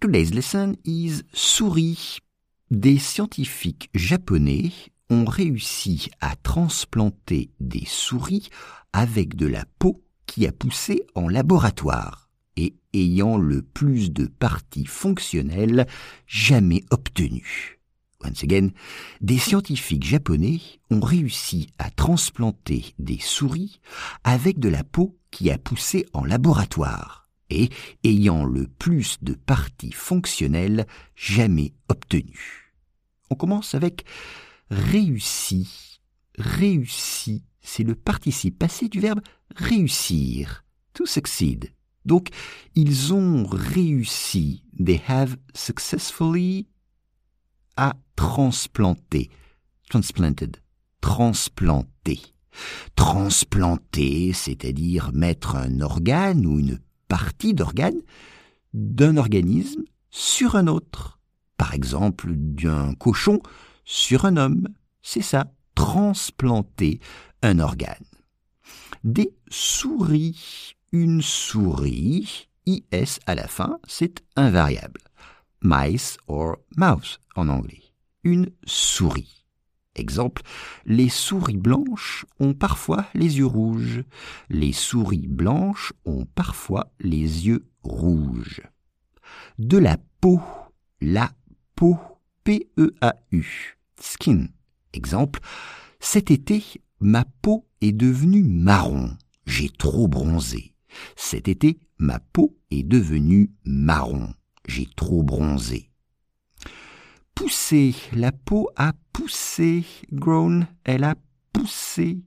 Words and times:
Today's 0.00 0.32
lesson 0.32 0.76
is 0.84 1.24
souris. 1.32 2.20
Des 2.70 2.98
scientifiques 2.98 3.90
japonais 3.94 4.70
ont 5.10 5.24
réussi 5.24 6.08
à 6.20 6.36
transplanter 6.36 7.50
des 7.58 7.84
souris 7.84 8.48
avec 8.92 9.34
de 9.34 9.48
la 9.48 9.64
peau 9.80 10.04
qui 10.26 10.46
a 10.46 10.52
poussé 10.52 11.02
en 11.16 11.28
laboratoire 11.28 12.28
et 12.54 12.76
ayant 12.94 13.38
le 13.38 13.60
plus 13.60 14.12
de 14.12 14.26
parties 14.26 14.86
fonctionnelles 14.86 15.88
jamais 16.28 16.84
obtenues. 16.92 17.80
Once 18.24 18.44
again, 18.44 18.68
des 19.20 19.38
scientifiques 19.38 20.06
japonais 20.06 20.60
ont 20.92 21.00
réussi 21.00 21.70
à 21.78 21.90
transplanter 21.90 22.94
des 23.00 23.18
souris 23.18 23.80
avec 24.22 24.60
de 24.60 24.68
la 24.68 24.84
peau 24.84 25.18
qui 25.32 25.50
a 25.50 25.58
poussé 25.58 26.06
en 26.12 26.24
laboratoire 26.24 27.27
et 27.50 27.70
ayant 28.04 28.44
le 28.44 28.66
plus 28.66 29.18
de 29.22 29.34
parties 29.34 29.92
fonctionnelles 29.92 30.86
jamais 31.14 31.72
obtenues. 31.88 32.74
On 33.30 33.34
commence 33.34 33.74
avec 33.74 34.04
réussi. 34.70 36.00
Réussi, 36.38 37.44
c'est 37.60 37.82
le 37.82 37.94
participe 37.94 38.58
passé 38.58 38.88
du 38.88 39.00
verbe 39.00 39.20
réussir, 39.56 40.64
to 40.94 41.06
succeed. 41.06 41.72
Donc, 42.04 42.28
ils 42.74 43.12
ont 43.12 43.44
réussi, 43.44 44.62
they 44.82 45.02
have 45.08 45.36
successfully, 45.54 46.68
à 47.76 47.94
transplanter, 48.16 49.30
transplanted, 49.90 50.56
transplanter. 51.00 52.20
Transplanter, 52.96 54.32
c'est-à-dire 54.32 55.12
mettre 55.12 55.54
un 55.54 55.80
organe 55.80 56.44
ou 56.44 56.58
une 56.58 56.80
partie 57.08 57.54
d'organe 57.54 58.00
d'un 58.74 59.16
organisme 59.16 59.82
sur 60.10 60.56
un 60.56 60.66
autre. 60.66 61.18
Par 61.56 61.74
exemple, 61.74 62.28
d'un 62.32 62.94
cochon 62.94 63.40
sur 63.84 64.24
un 64.24 64.36
homme. 64.36 64.68
C'est 65.02 65.22
ça, 65.22 65.52
transplanter 65.74 67.00
un 67.42 67.58
organe. 67.58 68.04
Des 69.04 69.32
souris 69.48 70.76
une 70.92 71.20
souris, 71.20 72.48
IS 72.66 73.18
à 73.26 73.34
la 73.34 73.46
fin, 73.46 73.78
c'est 73.86 74.24
invariable. 74.36 75.00
Mice 75.62 76.16
or 76.26 76.56
mouse 76.76 77.20
en 77.36 77.48
anglais. 77.48 77.82
Une 78.24 78.50
souris. 78.64 79.44
Exemple, 79.98 80.42
les 80.86 81.08
souris 81.08 81.56
blanches 81.56 82.24
ont 82.38 82.54
parfois 82.54 83.06
les 83.14 83.38
yeux 83.38 83.46
rouges. 83.46 84.04
Les 84.48 84.72
souris 84.72 85.26
blanches 85.26 85.92
ont 86.04 86.24
parfois 86.24 86.92
les 87.00 87.46
yeux 87.46 87.68
rouges. 87.82 88.62
De 89.58 89.76
la 89.76 89.98
peau, 90.20 90.40
la 91.00 91.32
peau, 91.74 91.98
P-E-A-U, 92.44 93.76
skin. 94.00 94.46
Exemple, 94.92 95.40
cet 96.00 96.30
été, 96.30 96.62
ma 97.00 97.24
peau 97.24 97.66
est 97.80 97.92
devenue 97.92 98.44
marron. 98.44 99.16
J'ai 99.46 99.68
trop 99.68 100.08
bronzé. 100.08 100.74
Cet 101.16 101.48
été, 101.48 101.78
ma 101.98 102.20
peau 102.20 102.56
est 102.70 102.84
devenue 102.84 103.52
marron. 103.64 104.32
J'ai 104.66 104.86
trop 104.96 105.22
bronzé. 105.22 105.87
Pousser, 107.38 107.94
la 108.14 108.32
peau 108.32 108.68
a 108.74 108.94
poussé. 109.12 109.84
Grown, 110.12 110.66
elle 110.82 111.04
a 111.04 111.14
poussé. 111.52 112.18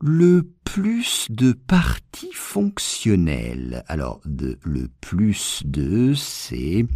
Le 0.00 0.50
plus 0.64 1.30
de 1.30 1.52
parties 1.52 2.32
fonctionnelles. 2.32 3.84
Alors, 3.86 4.20
le 4.24 4.88
plus 5.00 5.62
de, 5.64 6.12
c'est 6.12 6.86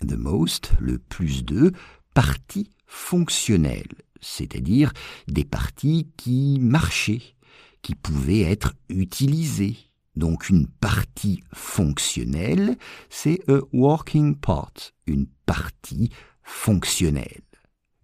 the 0.00 0.14
most, 0.14 0.72
le 0.80 0.96
plus 0.96 1.44
de 1.44 1.72
parties 2.14 2.70
fonctionnelles, 2.86 3.92
c'est-à-dire 4.22 4.94
des 5.28 5.44
parties 5.44 6.08
qui 6.16 6.60
marchaient, 6.62 7.36
qui 7.82 7.94
pouvaient 7.94 8.40
être 8.40 8.72
utilisées. 8.88 9.76
Donc 10.14 10.50
une 10.50 10.66
partie 10.66 11.42
fonctionnelle, 11.52 12.76
c'est 13.08 13.40
a 13.48 13.60
working 13.72 14.36
part, 14.36 14.72
une 15.06 15.26
partie 15.46 16.10
fonctionnelle. 16.42 17.42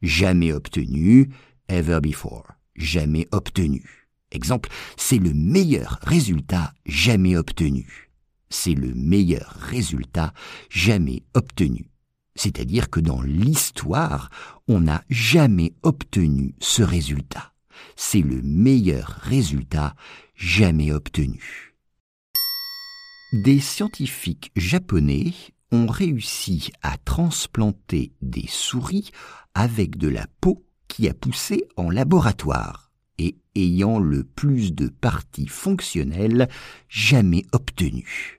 Jamais 0.02 0.52
obtenu, 0.52 1.30
ever 1.68 2.00
before, 2.00 2.46
jamais 2.76 3.26
obtenu. 3.32 4.08
Exemple, 4.30 4.70
c'est 4.96 5.18
le 5.18 5.32
meilleur 5.34 5.98
résultat 6.02 6.72
jamais 6.86 7.36
obtenu. 7.36 8.10
C'est 8.50 8.74
le 8.74 8.94
meilleur 8.94 9.56
résultat 9.60 10.32
jamais 10.70 11.24
obtenu. 11.34 11.90
C'est-à-dire 12.34 12.88
que 12.88 13.00
dans 13.00 13.20
l'histoire, 13.20 14.30
on 14.68 14.80
n'a 14.80 15.02
jamais 15.10 15.74
obtenu 15.82 16.54
ce 16.60 16.82
résultat 16.82 17.52
c'est 17.96 18.22
le 18.22 18.40
meilleur 18.42 19.18
résultat 19.22 19.94
jamais 20.34 20.92
obtenu. 20.92 21.74
Des 23.32 23.60
scientifiques 23.60 24.50
japonais 24.56 25.34
ont 25.70 25.86
réussi 25.86 26.70
à 26.80 26.96
transplanter 26.96 28.12
des 28.22 28.46
souris 28.48 29.10
avec 29.52 29.98
de 29.98 30.08
la 30.08 30.26
peau 30.40 30.64
qui 30.88 31.10
a 31.10 31.14
poussé 31.14 31.68
en 31.76 31.90
laboratoire 31.90 32.90
et 33.18 33.36
ayant 33.54 33.98
le 33.98 34.24
plus 34.24 34.72
de 34.72 34.88
parties 34.88 35.46
fonctionnelles 35.46 36.48
jamais 36.88 37.44
obtenues. 37.52 38.37